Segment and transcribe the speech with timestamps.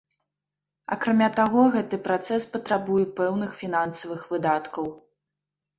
[0.95, 4.85] Акрамя таго, гэты працэс патрабуе пэўных фінансавых выдаткаў.